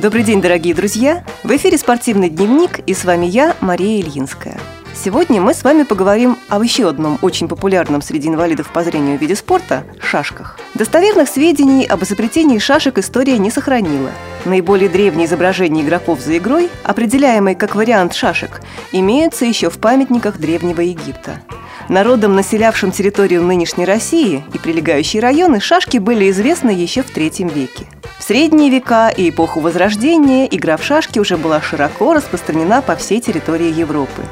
[0.00, 1.22] Добрый день, дорогие друзья!
[1.42, 4.58] В эфире «Спортивный дневник» и с вами я, Мария Ильинская.
[5.02, 9.34] Сегодня мы с вами поговорим об еще одном очень популярном среди инвалидов по зрению виде
[9.34, 10.58] спорта– шашках.
[10.74, 14.10] Достоверных сведений об изобретении шашек история не сохранила.
[14.44, 18.60] Наиболее древние изображения игроков за игрой, определяемые как вариант шашек,
[18.92, 21.40] имеются еще в памятниках Древнего Египта.
[21.88, 27.86] Народам, населявшим территорию нынешней России и прилегающие районы, шашки были известны еще в III веке–
[28.18, 33.18] в средние века и эпоху Возрождения игра в шашки уже была широко распространена по всей
[33.18, 34.22] территории Европы.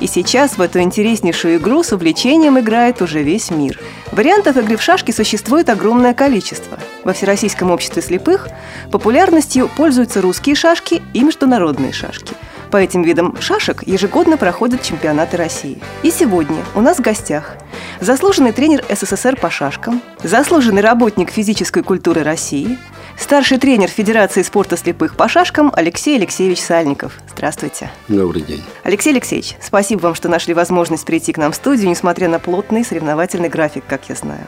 [0.00, 3.78] И сейчас в эту интереснейшую игру с увлечением играет уже весь мир.
[4.12, 6.78] Вариантов игры в шашки существует огромное количество.
[7.04, 8.48] Во Всероссийском обществе слепых
[8.90, 12.34] популярностью пользуются русские шашки и международные шашки–
[12.70, 15.78] по этим видам шашек ежегодно проходят чемпионаты России.
[16.02, 17.56] И сегодня у нас в гостях
[18.00, 22.78] заслуженный тренер СССР по шашкам, заслуженный работник физической культуры России,
[23.18, 27.18] старший тренер Федерации спорта слепых по шашкам Алексей Алексеевич Сальников.
[27.30, 27.90] Здравствуйте.
[28.08, 28.62] Добрый день.
[28.84, 32.84] Алексей Алексеевич, спасибо вам, что нашли возможность прийти к нам в студию, несмотря на плотный
[32.84, 34.46] соревновательный график, как я знаю.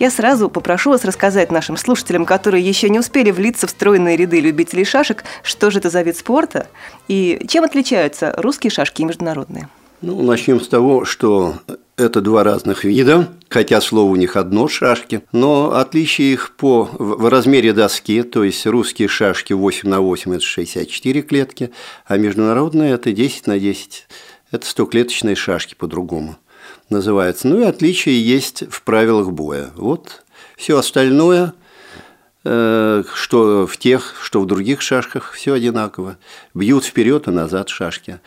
[0.00, 4.40] Я сразу попрошу вас рассказать нашим слушателям, которые еще не успели влиться в стройные ряды
[4.40, 6.68] любителей шашек, что же это за вид спорта
[7.06, 9.68] и чем отличаются русские шашки и международные.
[10.00, 11.56] Ну, начнем с того, что
[12.00, 17.28] это два разных вида, хотя слово у них одно– шашки, но отличие их по в
[17.28, 21.70] размере доски, то есть русские шашки 8 на 8– это 64 клетки,
[22.06, 24.08] а международные– это 10 на 10–
[24.50, 26.36] это 100-клеточные шашки по-другому
[26.88, 27.46] называются.
[27.46, 29.70] Ну и отличия есть в правилах боя.
[29.76, 30.24] Вот
[30.56, 31.54] все остальное
[32.44, 36.18] э,– что в тех, что в других шашках, все одинаково.
[36.54, 38.20] Бьют вперед и назад шашки.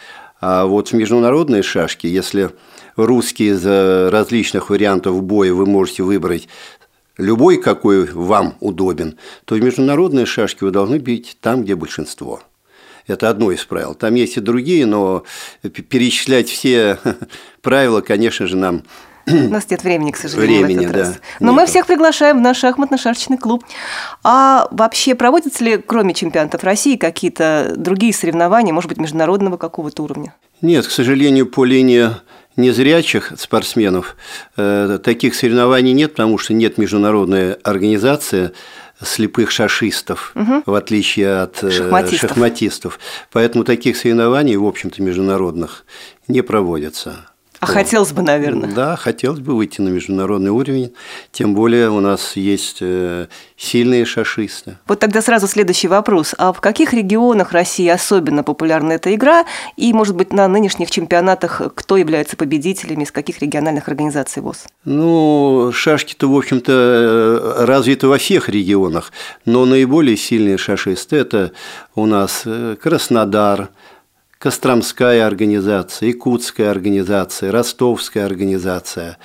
[0.45, 2.49] А вот международные шашки, если
[2.97, 6.49] русские из различных вариантов боя вы можете выбрать
[7.17, 12.41] любой, какой вам удобен, то международные шашки вы должны бить там, где большинство.
[13.07, 13.95] Это одно из правил.
[13.95, 15.23] Там есть и другие, но
[15.61, 16.99] перечислять все
[17.61, 18.83] правила, конечно же, нам
[19.27, 21.19] у нас нет времени, к сожалению, времени, в этот да, раз.
[21.39, 21.61] Но нету.
[21.61, 23.63] мы всех приглашаем в наш шахматно-шашечный клуб.
[24.23, 30.33] А вообще проводятся ли, кроме чемпионатов России, какие-то другие соревнования, может быть, международного какого-то уровня?
[30.61, 32.09] Нет, к сожалению, по линии
[32.55, 34.15] незрячих спортсменов
[34.57, 38.51] э, таких соревнований нет, потому что нет международной организации
[39.01, 40.63] слепых шашистов, угу.
[40.65, 42.29] в отличие от э, шахматистов.
[42.29, 42.99] шахматистов.
[43.31, 45.85] Поэтому таких соревнований, в общем-то, международных
[46.27, 47.27] не проводятся.
[47.63, 48.69] А хотелось бы, наверное.
[48.69, 50.93] Да, хотелось бы выйти на международный уровень.
[51.31, 54.77] Тем более у нас есть э, сильные шашисты.
[54.85, 56.35] Вот тогда сразу следующий вопрос.
[56.37, 59.45] А в каких регионах России особенно популярна эта игра?
[59.77, 64.65] И, может быть, на нынешних чемпионатах кто является победителями, из каких региональных организаций ВОЗ?
[64.83, 69.13] Ну, шашки-то, в общем-то, э, развиты во всех регионах.
[69.45, 71.53] Но наиболее сильные шашисты– это
[71.95, 73.69] у нас э, Краснодар,
[74.43, 79.17] Костромская организация, Якутская организация, Ростовская организация,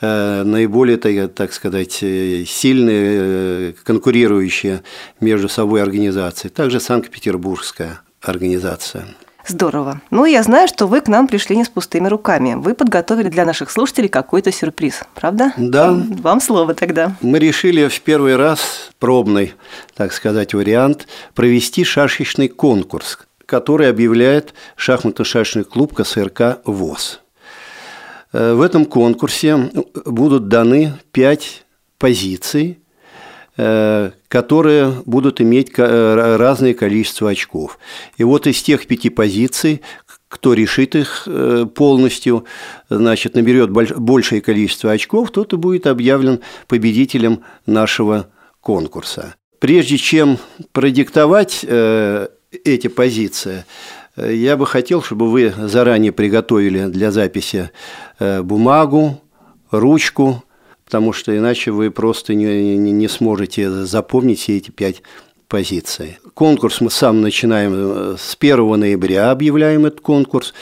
[0.00, 4.82] э, наиболее, так сказать, сильные, э, конкурирующие
[5.20, 6.48] между собой организации.
[6.48, 9.04] Также Санкт-Петербургская организация.
[9.46, 10.00] Здорово.
[10.10, 12.54] Ну, я знаю, что вы к нам пришли не с пустыми руками.
[12.54, 15.52] Вы подготовили для наших слушателей какой-то сюрприз, правда?
[15.56, 15.92] Да.
[15.92, 17.12] Вам слово тогда.
[17.20, 19.54] Мы решили в первый раз пробный,
[19.94, 21.06] так сказать, вариант
[21.36, 27.20] провести шашечный конкурс который объявляет шахматно-шашечный клуб КСРК ВОЗ.
[28.32, 29.70] Э, в этом конкурсе
[30.04, 31.64] будут даны пять
[31.98, 32.80] позиций,
[33.56, 37.78] э, которые будут иметь э, разное количество очков.
[38.18, 39.80] И вот из тех пяти позиций,
[40.28, 41.28] кто решит их
[41.76, 42.44] полностью,
[42.90, 48.26] значит, наберет большее количество очков, тот и будет объявлен победителем нашего
[48.60, 49.36] конкурса.
[49.60, 50.38] Прежде чем
[50.72, 51.64] продиктовать
[52.64, 53.64] эти позиции.
[54.16, 57.70] Я бы хотел, чтобы вы заранее приготовили для записи
[58.18, 59.20] э, бумагу,
[59.70, 60.42] ручку,
[60.86, 65.02] потому что иначе вы просто не, не, не сможете запомнить все эти пять
[65.48, 66.18] позиций.
[66.32, 70.54] Конкурс мы сам начинаем э, с 1 ноября, объявляем этот конкурс.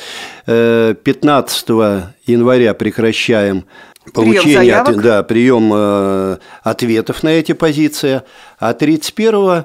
[0.46, 3.66] 15 э, января прекращаем
[4.12, 8.22] получение, прием, от, да, прием ответов на эти позиции,
[8.58, 9.64] а 31 Э,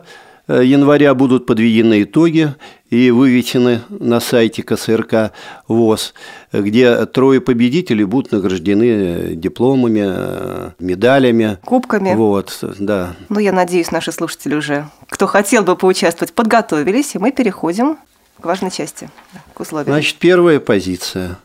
[0.50, 2.56] января будут подведены итоги
[2.90, 5.32] и вывесены на сайте КСРК
[5.68, 6.16] ВОЗ,
[6.52, 11.60] где трое победителей будут награждены дипломами, э, медалями.
[11.64, 12.16] Кубками.
[12.16, 13.16] Вот, да.
[13.30, 17.98] Ну, я надеюсь, наши слушатели уже, кто хотел бы поучаствовать, подготовились, и мы переходим
[18.42, 19.10] к важной части,
[19.54, 19.94] к условиям.
[19.94, 21.38] Значит, первая позиция.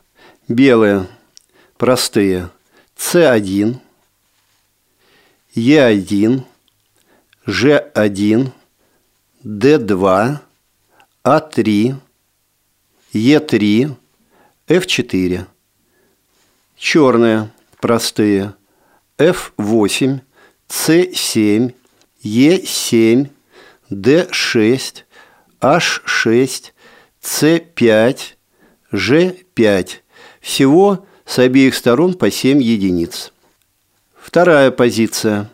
[0.48, 1.06] Белые,
[1.76, 2.48] простые.
[2.96, 3.76] С1,
[5.56, 6.42] Е1,
[7.46, 8.50] Ж1,
[9.44, 10.38] Д2,
[11.22, 11.94] А3,
[13.12, 13.94] Е3,
[14.66, 15.46] F4.
[16.78, 18.54] Черные, простые.
[19.18, 20.20] F8,
[20.66, 21.74] C7,
[22.24, 23.30] E7,
[23.90, 25.02] D6,
[25.60, 26.72] H6,
[27.22, 28.18] C5,
[28.92, 29.88] G5.
[30.40, 33.30] Всего с обеих сторон по 7 единиц.
[34.16, 35.50] Вторая позиция.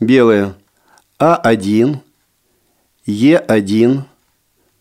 [0.00, 0.56] Белая.
[1.20, 2.00] А1,
[3.10, 4.04] Е1,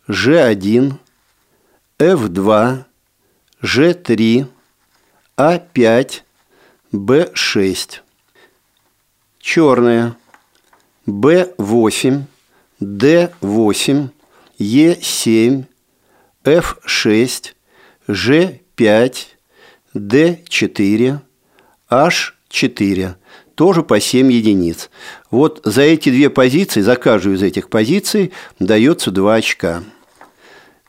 [0.08, 0.94] Ж1,
[1.98, 2.86] F2,
[3.64, 4.48] Ж3,
[5.38, 6.22] А5,
[6.94, 8.02] Б6.
[9.40, 10.16] Черная.
[11.08, 12.24] Б8,
[12.80, 14.10] Д8,
[14.60, 15.66] Е7,
[16.46, 17.54] F6,
[18.10, 19.28] Ж5,
[19.96, 21.20] Д4,
[21.90, 23.19] H4.
[23.60, 24.90] Тоже по 7 единиц.
[25.32, 29.84] Вот за эти две позиции, за каждую из этих позиций дается 2 очка.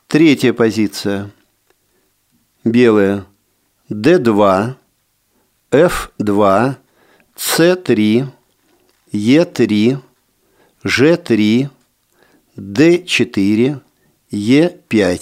[0.07, 1.31] Третья позиция.
[2.63, 3.25] Белая.
[3.89, 4.75] D2,
[5.69, 6.75] F2,
[7.35, 8.27] C3,
[9.11, 9.99] E3,
[10.85, 11.69] G3,
[12.55, 13.81] D4,
[14.31, 15.21] E5.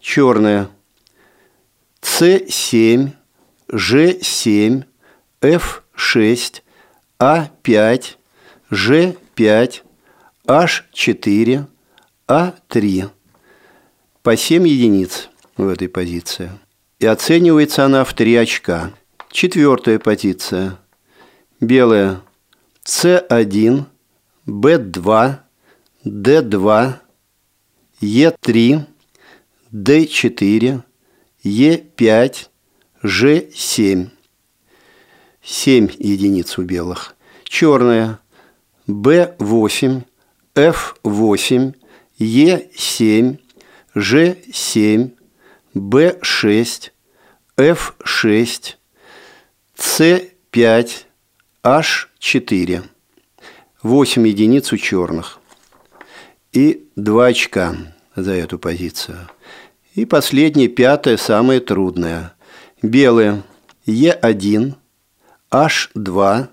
[0.00, 0.70] Черная.
[2.00, 3.10] C7,
[3.72, 4.84] G7,
[5.98, 6.62] F6,
[7.18, 8.16] А5,
[8.70, 9.82] Ж5,
[10.46, 11.66] H4,
[12.28, 13.10] А3.
[14.22, 16.50] По 7 единиц в этой позиции.
[17.00, 18.92] И оценивается она в 3 очка.
[19.30, 20.78] Четвертая позиция.
[21.60, 22.22] Белая
[22.84, 23.84] С1,
[24.46, 25.38] Б2,
[26.04, 26.94] Д2,
[28.00, 28.86] Е3,
[29.72, 30.82] Д4,
[31.44, 32.48] Е5,
[33.02, 34.10] Ж7.
[35.48, 37.16] 7 единиц у белых.
[37.44, 38.20] Черная
[38.86, 40.02] Б8,
[40.54, 41.74] F8,
[42.20, 43.38] Е7,
[43.96, 45.10] Ж7,
[45.74, 46.90] Б6,
[47.56, 48.74] F6,
[49.74, 50.90] С5,
[51.64, 52.82] H4.
[53.82, 55.40] 8 единиц у черных.
[56.52, 57.74] И 2 очка
[58.14, 59.30] за эту позицию.
[59.94, 62.34] И последняя, пятая, самая трудная.
[62.82, 63.44] Белые
[63.86, 64.74] Е1,
[65.50, 66.48] H2,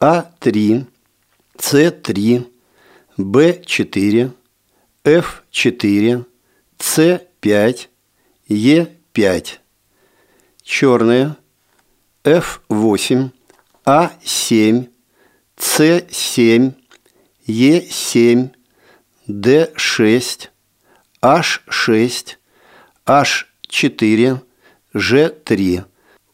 [0.00, 0.86] А3,
[1.58, 2.46] С3,
[3.18, 4.30] Б4,
[5.04, 6.24] F4,
[6.78, 7.88] С5,
[8.50, 9.58] Е5.
[10.62, 11.36] Черная
[12.24, 13.30] F8,
[13.86, 14.88] А7,
[15.56, 16.74] С7,
[17.48, 18.50] Е7,
[19.28, 20.48] Д6,
[21.22, 22.36] H6,
[23.06, 24.40] H4,
[24.94, 25.84] Ж3.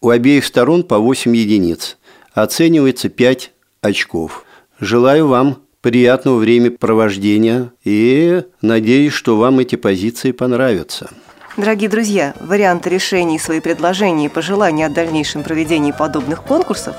[0.00, 1.96] У обеих сторон по 8 единиц.
[2.34, 4.44] Оценивается 5 очков.
[4.78, 11.10] Желаю вам приятного времяпровождения и надеюсь, что вам эти позиции понравятся.
[11.56, 16.94] Дорогие друзья, варианты решений, свои предложения и пожелания о дальнейшем проведении подобных конкурсов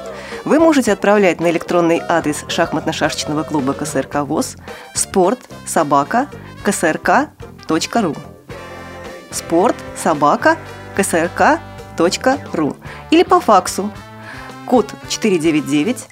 [0.45, 4.55] вы можете отправлять на электронный адрес шахматно-шашечного клуба КСРК ВОЗ
[4.95, 6.27] спорт собака
[6.63, 8.15] ксрк.ру
[9.29, 10.57] спорт собака
[11.97, 12.75] ksrk.ru
[13.11, 13.91] или по факсу
[14.65, 16.07] код 499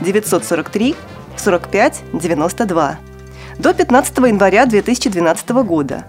[0.00, 0.96] 943
[1.36, 2.98] 45 92
[3.58, 6.04] до 15 января 2012 года.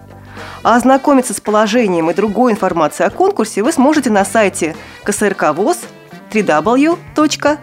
[0.62, 5.78] А ознакомиться с положением и другой информацией о конкурсе вы сможете на сайте КСРК ВОЗ
[6.30, 7.56] www.ksrk.ru.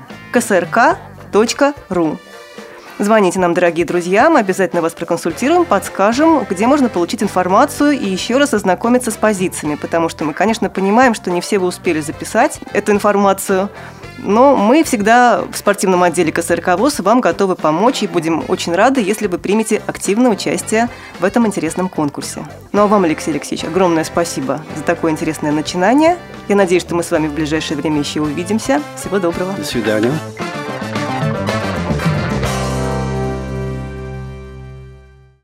[2.99, 8.37] Звоните нам, дорогие друзья, мы обязательно вас проконсультируем, подскажем, где можно получить информацию и еще
[8.37, 12.59] раз ознакомиться с позициями, потому что мы, конечно, понимаем, что не все вы успели записать
[12.71, 13.69] эту информацию,
[14.19, 19.01] но мы всегда в спортивном отделе КСРК ВОЗ вам готовы помочь и будем очень рады,
[19.01, 20.87] если вы примете активное участие
[21.19, 22.45] в этом интересном конкурсе.
[22.71, 26.17] Ну а вам, Алексей Алексеевич, огромное спасибо за такое интересное начинание.
[26.47, 28.81] Я надеюсь, что мы с вами в ближайшее время еще увидимся.
[28.95, 29.53] Всего доброго.
[29.53, 30.11] До свидания.